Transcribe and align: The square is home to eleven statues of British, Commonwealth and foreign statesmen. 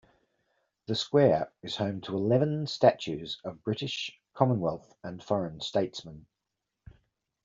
The 0.87 0.95
square 0.95 1.51
is 1.61 1.75
home 1.75 2.01
to 2.01 2.15
eleven 2.15 2.65
statues 2.65 3.39
of 3.43 3.63
British, 3.63 4.19
Commonwealth 4.33 4.95
and 5.03 5.21
foreign 5.23 5.61
statesmen. 5.61 6.25